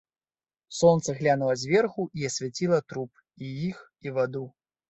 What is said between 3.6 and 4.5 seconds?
іх, і ваду.